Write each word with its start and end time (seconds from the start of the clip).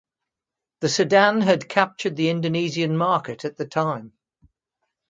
The 0.79 0.89
sedan 0.89 1.41
had 1.41 1.69
captured 1.69 2.15
the 2.15 2.29
Indonesian 2.29 2.97
market 2.97 3.45
at 3.45 3.57
the 3.57 3.67
time. 3.67 4.13